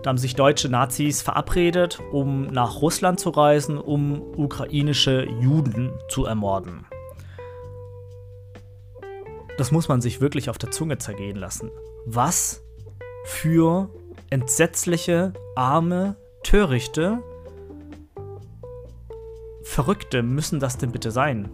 da 0.03 0.11
haben 0.11 0.19
sich 0.19 0.35
deutsche 0.35 0.69
Nazis 0.69 1.23
verabredet, 1.23 2.01
um 2.13 2.47
nach 2.49 2.81
Russland 2.81 3.19
zu 3.19 3.31
reisen, 3.31 3.79
um 3.79 4.23
ukrainische 4.37 5.27
Juden 5.41 5.93
zu 6.09 6.25
ermorden. 6.25 6.87
Das 9.57 9.73
muss 9.73 9.89
man 9.89 10.01
sich 10.01 10.21
wirklich 10.21 10.51
auf 10.51 10.59
der 10.59 10.71
Zunge 10.71 10.99
zergehen 10.99 11.37
lassen. 11.37 11.71
Was 12.07 12.63
für 13.25 13.91
entsetzliche, 14.31 15.33
arme, 15.57 16.17
törichte, 16.45 17.19
Verrückte 19.63 20.23
müssen 20.23 20.61
das 20.61 20.79
denn 20.79 20.93
bitte 20.93 21.11
sein? 21.11 21.51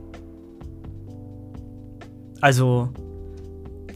Also, 2.40 2.90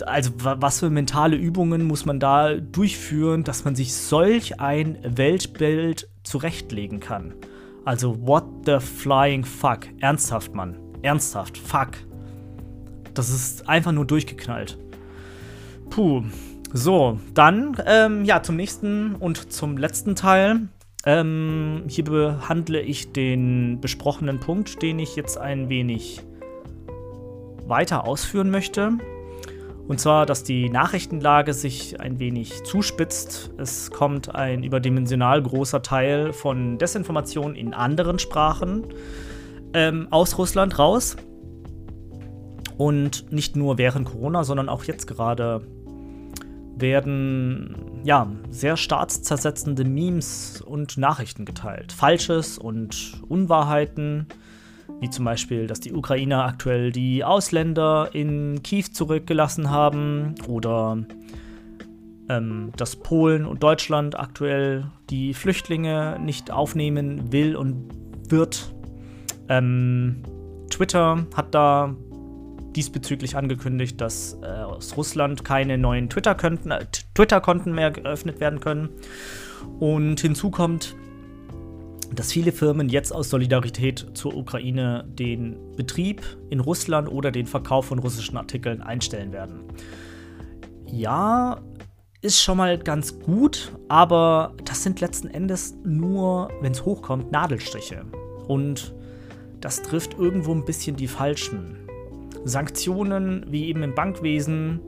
also 0.06 0.30
was 0.36 0.80
für 0.80 0.90
mentale 0.90 1.36
Übungen 1.36 1.84
muss 1.84 2.04
man 2.04 2.20
da 2.20 2.54
durchführen, 2.54 3.44
dass 3.44 3.64
man 3.64 3.74
sich 3.74 3.94
solch 3.94 4.60
ein 4.60 4.98
Weltbild 5.02 6.08
zurechtlegen 6.22 7.00
kann? 7.00 7.34
Also 7.84 8.26
what 8.26 8.44
the 8.66 8.78
flying 8.80 9.44
fuck? 9.44 9.88
Ernsthaft, 10.00 10.54
Mann. 10.54 10.76
Ernsthaft. 11.02 11.56
Fuck. 11.56 11.92
Das 13.14 13.30
ist 13.30 13.68
einfach 13.68 13.92
nur 13.92 14.06
durchgeknallt. 14.06 14.78
Puh. 15.90 16.22
So, 16.72 17.18
dann 17.32 17.76
ähm, 17.86 18.24
ja 18.24 18.42
zum 18.42 18.56
nächsten 18.56 19.14
und 19.14 19.52
zum 19.52 19.78
letzten 19.78 20.14
Teil. 20.14 20.68
Ähm, 21.06 21.84
hier 21.88 22.04
behandle 22.04 22.82
ich 22.82 23.12
den 23.12 23.80
besprochenen 23.80 24.38
Punkt, 24.38 24.82
den 24.82 24.98
ich 24.98 25.16
jetzt 25.16 25.38
ein 25.38 25.70
wenig 25.70 26.20
weiter 27.66 28.06
ausführen 28.06 28.50
möchte. 28.50 28.98
Und 29.88 29.98
zwar, 29.98 30.26
dass 30.26 30.44
die 30.44 30.68
Nachrichtenlage 30.68 31.54
sich 31.54 31.98
ein 31.98 32.18
wenig 32.18 32.62
zuspitzt. 32.64 33.50
Es 33.56 33.90
kommt 33.90 34.34
ein 34.34 34.62
überdimensional 34.62 35.42
großer 35.42 35.80
Teil 35.80 36.34
von 36.34 36.76
Desinformation 36.76 37.56
in 37.56 37.72
anderen 37.72 38.18
Sprachen 38.18 38.84
ähm, 39.72 40.06
aus 40.10 40.36
Russland 40.36 40.78
raus. 40.78 41.16
Und 42.76 43.32
nicht 43.32 43.56
nur 43.56 43.78
während 43.78 44.06
Corona, 44.06 44.44
sondern 44.44 44.68
auch 44.68 44.84
jetzt 44.84 45.06
gerade 45.06 45.62
werden 46.76 47.74
ja 48.04 48.30
sehr 48.50 48.76
staatszersetzende 48.76 49.84
Memes 49.84 50.60
und 50.60 50.98
Nachrichten 50.98 51.46
geteilt. 51.46 51.92
Falsches 51.92 52.58
und 52.58 53.22
Unwahrheiten 53.26 54.26
wie 55.00 55.10
zum 55.10 55.24
Beispiel, 55.24 55.66
dass 55.66 55.80
die 55.80 55.92
Ukrainer 55.92 56.44
aktuell 56.44 56.92
die 56.92 57.24
Ausländer 57.24 58.10
in 58.12 58.62
Kiew 58.62 58.84
zurückgelassen 58.92 59.70
haben 59.70 60.34
oder 60.48 60.98
ähm, 62.28 62.72
dass 62.76 62.96
Polen 62.96 63.46
und 63.46 63.62
Deutschland 63.62 64.18
aktuell 64.18 64.86
die 65.10 65.34
Flüchtlinge 65.34 66.18
nicht 66.20 66.50
aufnehmen 66.50 67.32
will 67.32 67.56
und 67.56 67.88
wird. 68.28 68.74
Ähm, 69.48 70.22
Twitter 70.70 71.26
hat 71.34 71.54
da 71.54 71.94
diesbezüglich 72.76 73.36
angekündigt, 73.36 74.00
dass 74.00 74.38
äh, 74.42 74.46
aus 74.46 74.96
Russland 74.96 75.44
keine 75.44 75.78
neuen 75.78 76.10
Twitter-Konten 76.10 76.70
äh, 76.70 76.84
Twitter 77.14 77.42
mehr 77.66 77.90
geöffnet 77.90 78.40
werden 78.40 78.60
können. 78.60 78.90
Und 79.80 80.20
hinzu 80.20 80.50
kommt, 80.50 80.94
dass 82.14 82.32
viele 82.32 82.52
Firmen 82.52 82.88
jetzt 82.88 83.12
aus 83.12 83.30
Solidarität 83.30 84.06
zur 84.14 84.34
Ukraine 84.34 85.04
den 85.08 85.56
Betrieb 85.76 86.22
in 86.50 86.60
Russland 86.60 87.10
oder 87.10 87.30
den 87.30 87.46
Verkauf 87.46 87.86
von 87.86 87.98
russischen 87.98 88.36
Artikeln 88.36 88.80
einstellen 88.80 89.32
werden. 89.32 89.64
Ja, 90.86 91.60
ist 92.20 92.42
schon 92.42 92.56
mal 92.56 92.78
ganz 92.78 93.18
gut, 93.20 93.72
aber 93.88 94.54
das 94.64 94.82
sind 94.82 95.00
letzten 95.00 95.28
Endes 95.28 95.76
nur, 95.84 96.50
wenn 96.60 96.72
es 96.72 96.84
hochkommt, 96.84 97.30
Nadelstriche. 97.30 98.04
Und 98.48 98.94
das 99.60 99.82
trifft 99.82 100.18
irgendwo 100.18 100.52
ein 100.52 100.64
bisschen 100.64 100.96
die 100.96 101.08
falschen. 101.08 101.76
Sanktionen, 102.44 103.44
wie 103.50 103.66
eben 103.66 103.82
im 103.82 103.94
Bankwesen, 103.94 104.80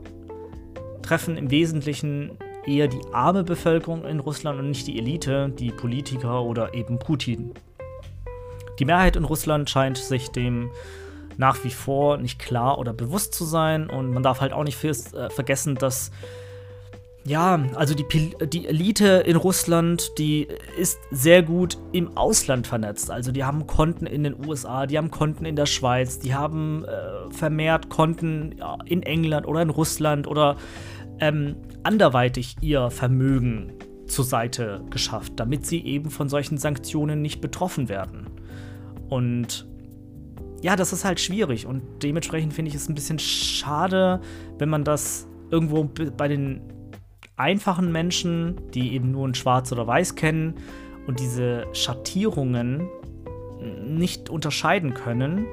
treffen 1.01 1.37
im 1.37 1.51
Wesentlichen 1.51 2.31
eher 2.65 2.87
die 2.87 3.01
arme 3.13 3.43
Bevölkerung 3.43 4.05
in 4.05 4.19
Russland 4.19 4.59
und 4.59 4.69
nicht 4.69 4.87
die 4.87 4.97
Elite, 4.97 5.49
die 5.49 5.71
Politiker 5.71 6.43
oder 6.43 6.73
eben 6.73 6.99
Putin. 6.99 7.53
Die 8.79 8.85
Mehrheit 8.85 9.15
in 9.15 9.25
Russland 9.25 9.69
scheint 9.69 9.97
sich 9.97 10.29
dem 10.29 10.71
nach 11.37 11.63
wie 11.63 11.69
vor 11.69 12.17
nicht 12.17 12.39
klar 12.39 12.77
oder 12.77 12.93
bewusst 12.93 13.33
zu 13.33 13.45
sein 13.45 13.89
und 13.89 14.11
man 14.11 14.23
darf 14.23 14.41
halt 14.41 14.53
auch 14.53 14.63
nicht 14.63 14.83
äh, 14.83 15.29
vergessen, 15.29 15.75
dass 15.75 16.11
ja, 17.23 17.63
also 17.75 17.93
die, 17.93 18.05
die 18.47 18.67
Elite 18.67 19.23
in 19.27 19.35
Russland, 19.35 20.17
die 20.17 20.47
ist 20.77 20.99
sehr 21.11 21.43
gut 21.43 21.77
im 21.91 22.17
Ausland 22.17 22.65
vernetzt. 22.65 23.11
Also 23.11 23.31
die 23.31 23.43
haben 23.43 23.67
Konten 23.67 24.07
in 24.07 24.23
den 24.23 24.35
USA, 24.43 24.87
die 24.87 24.97
haben 24.97 25.11
Konten 25.11 25.45
in 25.45 25.55
der 25.55 25.67
Schweiz, 25.67 26.17
die 26.17 26.33
haben 26.33 26.83
äh, 26.85 27.31
vermehrt 27.31 27.89
Konten 27.89 28.55
in 28.85 29.03
England 29.03 29.47
oder 29.47 29.61
in 29.61 29.69
Russland 29.69 30.27
oder 30.27 30.57
ähm, 31.21 31.55
anderweitig 31.83 32.57
ihr 32.61 32.89
Vermögen 32.89 33.73
zur 34.07 34.25
Seite 34.25 34.83
geschafft, 34.89 35.33
damit 35.37 35.65
sie 35.65 35.85
eben 35.85 36.09
von 36.09 36.27
solchen 36.27 36.57
Sanktionen 36.57 37.21
nicht 37.21 37.39
betroffen 37.39 37.87
werden. 37.87 38.27
Und 39.07 39.67
ja, 40.61 40.75
das 40.75 40.93
ist 40.93 41.05
halt 41.05 41.19
schwierig 41.19 41.65
und 41.65 41.81
dementsprechend 42.03 42.53
finde 42.53 42.69
ich 42.69 42.75
es 42.75 42.89
ein 42.89 42.95
bisschen 42.95 43.19
schade, 43.19 44.19
wenn 44.57 44.69
man 44.69 44.83
das 44.83 45.27
irgendwo 45.49 45.85
bei 46.17 46.27
den 46.27 46.61
einfachen 47.37 47.91
Menschen, 47.91 48.55
die 48.73 48.93
eben 48.93 49.11
nur 49.11 49.27
ein 49.27 49.33
Schwarz 49.33 49.71
oder 49.71 49.87
Weiß 49.87 50.15
kennen 50.15 50.55
und 51.07 51.19
diese 51.19 51.65
Schattierungen 51.73 52.87
nicht 53.85 54.29
unterscheiden 54.29 54.93
können, 54.93 55.45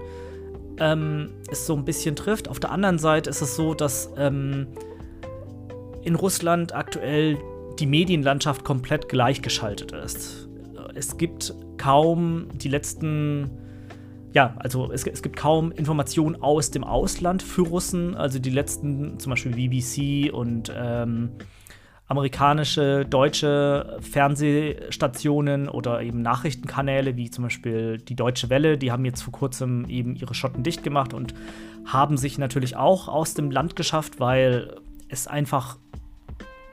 ähm, 0.78 1.30
es 1.50 1.66
so 1.66 1.74
ein 1.74 1.84
bisschen 1.84 2.16
trifft. 2.16 2.48
Auf 2.48 2.60
der 2.60 2.70
anderen 2.70 2.98
Seite 2.98 3.30
ist 3.30 3.40
es 3.40 3.56
so, 3.56 3.74
dass 3.74 4.10
ähm, 4.16 4.66
in 6.08 6.14
Russland 6.14 6.74
aktuell 6.74 7.38
die 7.78 7.86
Medienlandschaft 7.86 8.64
komplett 8.64 9.10
gleichgeschaltet 9.10 9.92
ist. 9.92 10.48
Es 10.94 11.18
gibt 11.18 11.54
kaum 11.76 12.48
die 12.54 12.68
letzten 12.68 13.50
ja, 14.32 14.54
also 14.58 14.90
es, 14.92 15.06
es, 15.06 15.22
gibt 15.22 15.36
kaum 15.36 15.72
Informationen 15.72 16.42
aus 16.42 16.70
dem 16.70 16.84
Ausland 16.84 17.42
für 17.42 17.62
Russen. 17.62 18.14
Also 18.14 18.38
die 18.38 18.50
letzten, 18.50 19.18
zum 19.18 19.30
Beispiel 19.30 19.52
BBC 19.52 20.32
und 20.32 20.70
ähm, 20.76 21.30
amerikanische, 22.08 23.06
deutsche 23.08 23.98
Fernsehstationen 24.00 25.68
oder 25.68 26.02
eben 26.02 26.20
Nachrichtenkanäle, 26.20 27.16
wie 27.16 27.30
zum 27.30 27.44
Beispiel 27.44 27.98
die 27.98 28.16
Deutsche 28.16 28.50
Welle, 28.50 28.76
die 28.76 28.92
haben 28.92 29.04
jetzt 29.06 29.22
vor 29.22 29.32
kurzem 29.32 29.86
eben 29.88 30.14
ihre 30.14 30.34
Schotten 30.34 30.62
dicht 30.62 30.82
gemacht 30.82 31.14
und 31.14 31.34
haben 31.86 32.16
sich 32.16 32.38
natürlich 32.38 32.76
auch 32.76 33.08
aus 33.08 33.34
dem 33.34 33.50
Land 33.50 33.76
geschafft, 33.76 34.20
weil 34.20 34.76
es 35.08 35.26
einfach, 35.26 35.78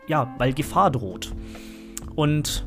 ja, 0.08 0.34
weil 0.38 0.54
Gefahr 0.54 0.92
droht. 0.92 1.34
Und 2.16 2.66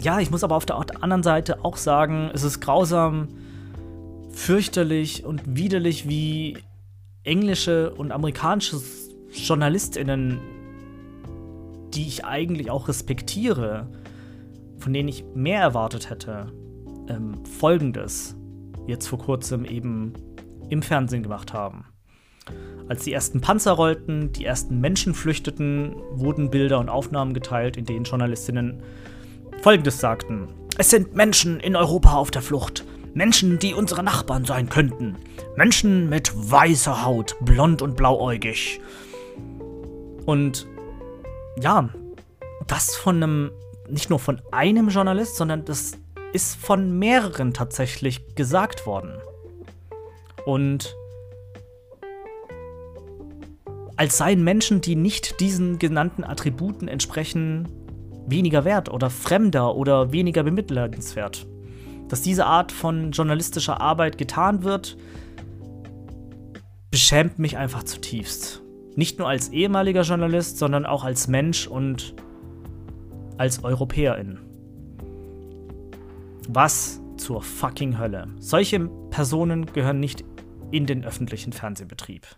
ja, 0.00 0.20
ich 0.20 0.30
muss 0.30 0.44
aber 0.44 0.56
auf 0.56 0.66
der 0.66 0.76
anderen 0.76 1.22
Seite 1.22 1.64
auch 1.64 1.76
sagen, 1.76 2.30
es 2.32 2.42
ist 2.44 2.60
grausam, 2.60 3.28
fürchterlich 4.30 5.24
und 5.24 5.56
widerlich, 5.56 6.08
wie 6.08 6.58
englische 7.24 7.90
und 7.94 8.12
amerikanische 8.12 8.80
JournalistInnen 9.32 10.40
die 11.94 12.06
ich 12.06 12.24
eigentlich 12.24 12.70
auch 12.70 12.88
respektiere, 12.88 13.88
von 14.78 14.92
denen 14.92 15.08
ich 15.08 15.24
mehr 15.34 15.60
erwartet 15.60 16.10
hätte, 16.10 16.52
ähm, 17.08 17.44
folgendes 17.44 18.36
jetzt 18.86 19.08
vor 19.08 19.18
kurzem 19.18 19.64
eben 19.64 20.12
im 20.70 20.82
Fernsehen 20.82 21.22
gemacht 21.22 21.52
haben. 21.52 21.86
Als 22.88 23.04
die 23.04 23.12
ersten 23.12 23.40
Panzer 23.40 23.72
rollten, 23.72 24.32
die 24.32 24.44
ersten 24.44 24.80
Menschen 24.80 25.14
flüchteten, 25.14 25.94
wurden 26.12 26.50
Bilder 26.50 26.78
und 26.78 26.88
Aufnahmen 26.88 27.34
geteilt, 27.34 27.76
in 27.76 27.84
denen 27.84 28.04
Journalistinnen 28.04 28.82
Folgendes 29.62 29.98
sagten. 29.98 30.48
Es 30.78 30.90
sind 30.90 31.14
Menschen 31.14 31.60
in 31.60 31.76
Europa 31.76 32.14
auf 32.14 32.30
der 32.30 32.42
Flucht. 32.42 32.84
Menschen, 33.12 33.58
die 33.58 33.74
unsere 33.74 34.02
Nachbarn 34.02 34.44
sein 34.44 34.68
könnten. 34.68 35.16
Menschen 35.56 36.08
mit 36.08 36.32
weißer 36.34 37.04
Haut, 37.04 37.36
blond 37.40 37.82
und 37.82 37.96
blauäugig. 37.96 38.80
Und 40.24 40.66
ja, 41.60 41.88
das 42.66 42.94
von 42.94 43.16
einem, 43.16 43.50
nicht 43.88 44.10
nur 44.10 44.18
von 44.18 44.40
einem 44.52 44.88
Journalist, 44.88 45.36
sondern 45.36 45.64
das 45.64 45.92
ist 46.32 46.56
von 46.56 46.98
mehreren 46.98 47.54
tatsächlich 47.54 48.34
gesagt 48.34 48.86
worden. 48.86 49.14
Und 50.44 50.94
als 53.98 54.16
seien 54.16 54.44
Menschen, 54.44 54.80
die 54.80 54.94
nicht 54.94 55.40
diesen 55.40 55.80
genannten 55.80 56.22
Attributen 56.22 56.86
entsprechen, 56.86 57.68
weniger 58.28 58.64
wert 58.64 58.88
oder 58.88 59.10
fremder 59.10 59.74
oder 59.74 60.12
weniger 60.12 60.44
bemitleidenswert. 60.44 61.48
Dass 62.06 62.22
diese 62.22 62.46
Art 62.46 62.70
von 62.70 63.10
journalistischer 63.10 63.80
Arbeit 63.80 64.16
getan 64.16 64.62
wird, 64.62 64.96
beschämt 66.92 67.40
mich 67.40 67.56
einfach 67.58 67.82
zutiefst. 67.82 68.62
Nicht 68.94 69.18
nur 69.18 69.28
als 69.28 69.48
ehemaliger 69.48 70.02
Journalist, 70.02 70.58
sondern 70.58 70.86
auch 70.86 71.02
als 71.02 71.26
Mensch 71.26 71.66
und 71.66 72.14
als 73.36 73.64
Europäerin. 73.64 74.38
Was 76.48 77.00
zur 77.16 77.42
fucking 77.42 77.98
Hölle. 77.98 78.28
Solche 78.38 78.88
Personen 79.10 79.66
gehören 79.66 79.98
nicht 79.98 80.24
in 80.70 80.86
den 80.86 81.04
öffentlichen 81.04 81.52
Fernsehbetrieb. 81.52 82.28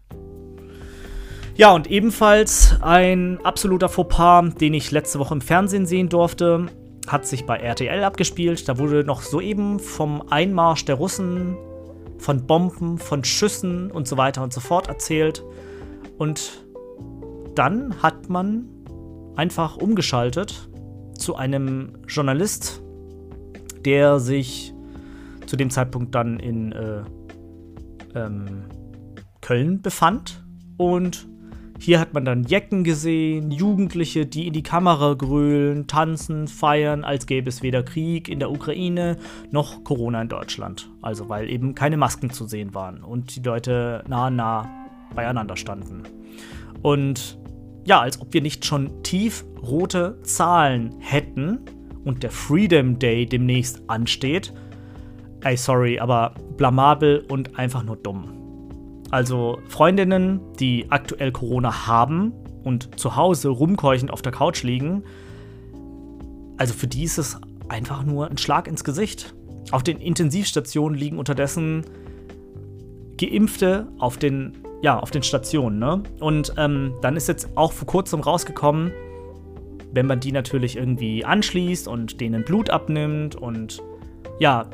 Ja, 1.57 1.73
und 1.73 1.91
ebenfalls 1.91 2.77
ein 2.81 3.39
absoluter 3.45 3.89
Fauxpas, 3.89 4.55
den 4.55 4.75
ich 4.75 4.91
letzte 4.91 5.19
Woche 5.19 5.35
im 5.35 5.41
Fernsehen 5.41 5.87
sehen 5.87 6.09
durfte, 6.09 6.67
hat 7.07 7.27
sich 7.27 7.45
bei 7.45 7.57
RTL 7.57 8.05
abgespielt. 8.05 8.69
Da 8.69 8.79
wurde 8.79 9.05
noch 9.05 9.23
soeben 9.23 9.79
vom 9.79 10.23
Einmarsch 10.31 10.85
der 10.85 10.95
Russen, 10.95 11.57
von 12.19 12.47
Bomben, 12.47 12.99
von 12.99 13.25
Schüssen 13.25 13.91
und 13.91 14.07
so 14.07 14.17
weiter 14.17 14.43
und 14.43 14.53
so 14.53 14.61
fort 14.61 14.89
erzählt. 14.89 15.43
Und 16.19 16.65
dann 17.55 18.03
hat 18.03 18.29
man 18.29 18.69
einfach 19.37 19.77
umgeschaltet 19.77 20.69
zu 21.19 21.37
einem 21.37 21.99
Journalist, 22.07 22.83
der 23.85 24.19
sich 24.21 24.73
zu 25.47 25.57
dem 25.57 25.71
Zeitpunkt 25.71 26.15
dann 26.15 26.39
in 26.39 26.73
äh, 26.73 27.03
ähm, 28.15 28.65
Köln 29.41 29.83
befand. 29.83 30.45
Und 30.77 31.29
hier 31.81 31.99
hat 31.99 32.13
man 32.13 32.27
dann 32.27 32.45
Jecken 32.45 32.85
gesehen, 32.85 33.51
Jugendliche, 33.51 34.27
die 34.27 34.47
in 34.47 34.53
die 34.53 34.63
Kamera 34.63 35.15
grölen, 35.15 35.87
tanzen, 35.87 36.47
feiern, 36.47 37.05
als 37.05 37.25
gäbe 37.25 37.49
es 37.49 37.63
weder 37.63 37.83
Krieg 37.83 38.29
in 38.29 38.39
der 38.39 38.51
Ukraine 38.51 39.17
noch 39.51 39.83
Corona 39.83 40.21
in 40.21 40.29
Deutschland. 40.29 40.91
Also 41.01 41.31
weil 41.31 41.49
eben 41.49 41.75
keine 41.75 41.97
Masken 41.97 42.29
zu 42.29 42.47
sehen 42.47 42.75
waren 42.75 43.03
und 43.03 43.35
die 43.35 43.41
Leute 43.41 44.05
nah, 44.09 44.29
nah 44.29 44.69
beieinander 45.15 45.57
standen. 45.57 46.03
Und 46.83 47.39
ja, 47.87 48.01
als 48.01 48.21
ob 48.21 48.35
wir 48.35 48.43
nicht 48.43 48.67
schon 48.67 49.03
tiefrote 49.03 50.21
Zahlen 50.23 50.97
hätten 50.99 51.61
und 52.05 52.23
der 52.23 52.31
Freedom 52.31 52.99
Day 52.99 53.25
demnächst 53.25 53.89
ansteht. 53.89 54.53
Ey, 55.43 55.57
sorry, 55.57 55.99
aber 55.99 56.35
blamabel 56.59 57.25
und 57.31 57.59
einfach 57.59 57.83
nur 57.83 57.97
dumm. 57.97 58.40
Also 59.11 59.59
Freundinnen, 59.69 60.41
die 60.59 60.87
aktuell 60.91 61.33
Corona 61.33 61.87
haben 61.87 62.33
und 62.63 62.99
zu 62.99 63.17
Hause 63.17 63.49
rumkeuchend 63.49 64.13
auf 64.13 64.23
der 64.23 64.33
Couch 64.33 64.63
liegen, 64.63 65.03
also 66.57 66.75
für 66.75 66.87
die 66.87 67.05
ist 67.05 67.19
es 67.19 67.41
einfach 67.69 68.05
nur 68.05 68.31
ein 68.31 68.37
Schlag 68.37 68.69
ins 68.69 68.85
Gesicht. 68.85 69.35
Auf 69.73 69.83
den 69.83 69.99
Intensivstationen 69.99 70.99
liegen 70.99 71.19
unterdessen 71.19 71.85
Geimpfte 73.17 73.89
auf 73.99 74.17
den 74.17 74.59
ja, 74.83 74.99
auf 74.99 75.11
den 75.11 75.23
Stationen, 75.23 75.79
ne? 75.79 76.03
Und 76.21 76.55
ähm, 76.57 76.95
dann 77.03 77.17
ist 77.17 77.29
jetzt 77.29 77.51
auch 77.55 77.73
vor 77.73 77.87
kurzem 77.87 78.21
rausgekommen, 78.21 78.93
wenn 79.93 80.07
man 80.07 80.21
die 80.21 80.33
natürlich 80.33 80.77
irgendwie 80.77 81.25
anschließt 81.25 81.87
und 81.87 82.21
denen 82.21 82.45
Blut 82.45 82.71
abnimmt 82.71 83.37
und 83.37 83.83
ja, 84.39 84.67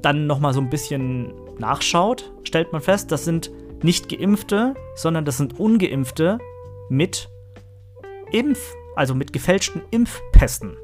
dann 0.00 0.26
nochmal 0.26 0.54
so 0.54 0.60
ein 0.60 0.70
bisschen 0.70 1.32
nachschaut, 1.58 2.32
stellt 2.44 2.72
man 2.72 2.80
fest, 2.80 3.12
das 3.12 3.24
sind 3.24 3.50
nicht 3.84 4.08
Geimpfte, 4.08 4.74
sondern 4.96 5.24
das 5.24 5.36
sind 5.36 5.60
Ungeimpfte 5.60 6.38
mit 6.88 7.28
Impf, 8.32 8.74
also 8.96 9.14
mit 9.14 9.32
gefälschten 9.32 9.82
Impfpässen. 9.90 10.76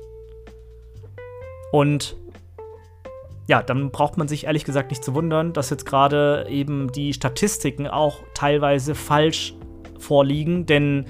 Und 1.72 2.16
ja, 3.48 3.62
dann 3.62 3.90
braucht 3.90 4.16
man 4.16 4.28
sich 4.28 4.44
ehrlich 4.44 4.64
gesagt 4.64 4.90
nicht 4.90 5.02
zu 5.02 5.14
wundern, 5.14 5.52
dass 5.52 5.70
jetzt 5.70 5.86
gerade 5.86 6.46
eben 6.48 6.92
die 6.92 7.12
Statistiken 7.12 7.88
auch 7.88 8.20
teilweise 8.34 8.94
falsch 8.94 9.54
vorliegen, 9.98 10.66
denn 10.66 11.06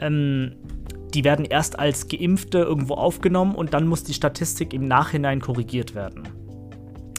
ähm, 0.00 0.56
die 1.14 1.22
werden 1.22 1.44
erst 1.44 1.78
als 1.78 2.08
Geimpfte 2.08 2.58
irgendwo 2.58 2.94
aufgenommen 2.94 3.54
und 3.54 3.74
dann 3.74 3.86
muss 3.86 4.04
die 4.04 4.14
Statistik 4.14 4.72
im 4.72 4.88
Nachhinein 4.88 5.40
korrigiert 5.40 5.94
werden. 5.94 6.28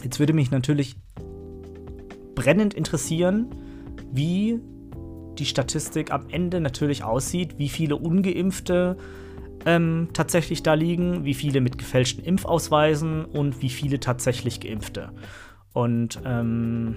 Jetzt 0.04 0.20
würde 0.20 0.34
mich 0.34 0.50
natürlich 0.50 0.96
brennend 2.36 2.74
interessieren, 2.74 3.54
wie 4.12 4.60
die 5.38 5.46
Statistik 5.46 6.12
am 6.12 6.30
Ende 6.30 6.60
natürlich 6.62 7.04
aussieht, 7.04 7.58
wie 7.58 7.70
viele 7.70 7.96
ungeimpfte 7.96 8.98
ähm, 9.66 10.10
tatsächlich 10.14 10.64
da 10.64 10.74
liegen, 10.74 11.24
wie 11.24 11.34
viele 11.34 11.62
mit 11.62 11.78
gefälschten 11.78 12.24
Impfausweisen 12.24 13.26
und 13.26 13.62
wie 13.62 13.70
viele 13.70 14.00
tatsächlich 14.00 14.60
Geimpfte. 14.60 15.12
Und 15.74 16.20
ähm, 16.26 16.96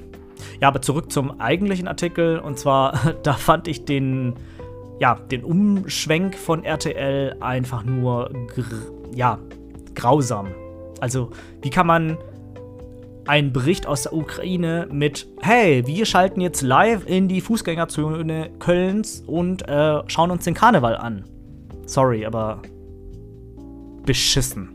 ja, 0.60 0.68
aber 0.68 0.82
zurück 0.82 1.12
zum 1.12 1.40
eigentlichen 1.40 1.86
Artikel. 1.86 2.38
Und 2.38 2.58
zwar, 2.58 3.14
da 3.22 3.34
fand 3.34 3.68
ich 3.68 3.84
den 3.84 4.34
ja, 5.00 5.16
den 5.16 5.44
Umschwenk 5.44 6.36
von 6.36 6.64
RTL 6.64 7.36
einfach 7.40 7.84
nur 7.84 8.30
gr 8.54 8.64
ja, 9.14 9.38
grausam. 9.94 10.48
Also, 11.00 11.30
wie 11.62 11.70
kann 11.70 11.86
man 11.86 12.16
einen 13.26 13.52
Bericht 13.52 13.86
aus 13.86 14.02
der 14.02 14.12
Ukraine 14.12 14.88
mit, 14.90 15.26
hey, 15.40 15.86
wir 15.86 16.06
schalten 16.06 16.40
jetzt 16.40 16.62
live 16.62 17.06
in 17.06 17.28
die 17.28 17.40
Fußgängerzone 17.40 18.50
Kölns 18.58 19.22
und 19.26 19.66
äh, 19.68 20.02
schauen 20.08 20.30
uns 20.30 20.44
den 20.44 20.54
Karneval 20.54 20.96
an. 20.96 21.24
Sorry, 21.86 22.26
aber 22.26 22.62
beschissen. 24.04 24.70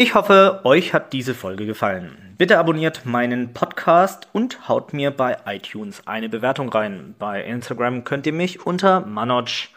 Ich 0.00 0.14
hoffe, 0.14 0.60
euch 0.62 0.94
hat 0.94 1.12
diese 1.12 1.34
Folge 1.34 1.66
gefallen. 1.66 2.34
Bitte 2.38 2.58
abonniert 2.58 3.04
meinen 3.04 3.52
Podcast 3.52 4.28
und 4.32 4.68
haut 4.68 4.92
mir 4.92 5.10
bei 5.10 5.38
iTunes 5.44 6.06
eine 6.06 6.28
Bewertung 6.28 6.68
rein. 6.68 7.16
Bei 7.18 7.42
Instagram 7.42 8.04
könnt 8.04 8.24
ihr 8.24 8.32
mich 8.32 8.64
unter 8.64 9.00
manoj 9.00 9.70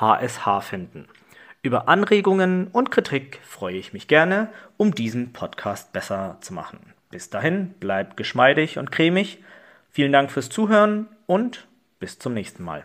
HSH 0.00 0.60
finden. 0.62 1.08
Über 1.62 1.88
Anregungen 1.88 2.66
und 2.68 2.90
Kritik 2.90 3.38
freue 3.44 3.76
ich 3.76 3.92
mich 3.92 4.08
gerne, 4.08 4.48
um 4.76 4.94
diesen 4.94 5.32
Podcast 5.32 5.92
besser 5.92 6.38
zu 6.40 6.52
machen. 6.52 6.92
Bis 7.10 7.30
dahin, 7.30 7.74
bleibt 7.78 8.16
geschmeidig 8.16 8.78
und 8.78 8.90
cremig. 8.90 9.38
Vielen 9.90 10.12
Dank 10.12 10.30
fürs 10.30 10.48
Zuhören 10.48 11.06
und 11.26 11.68
bis 12.00 12.18
zum 12.18 12.34
nächsten 12.34 12.64
Mal. 12.64 12.84